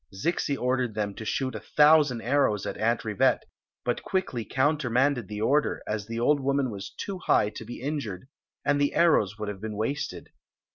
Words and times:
Zixi 0.15 0.57
ordered 0.57 0.95
them 0.95 1.13
to 1.13 1.25
shoot 1.25 1.53
a 1.53 1.59
thousand 1.59 2.21
arrows 2.23 2.65
at 2.65 2.75
Aunt 2.77 3.01
Rivette, 3.05 3.43
but 3.85 4.01
quickly 4.01 4.43
countermanded 4.43 5.27
the 5.27 5.41
order, 5.41 5.83
as 5.85 6.07
the 6.07 6.19
old 6.19 6.39
woman 6.39 6.71
was 6.71 6.89
too 6.97 7.19
high 7.19 7.51
to 7.51 7.63
be 7.65 7.81
injured, 7.81 8.27
and 8.65 8.81
the 8.81 8.95
arrows 8.95 9.37
would 9.37 9.47
have 9.47 9.61
been 9.61 9.77
wasted. 9.77 10.31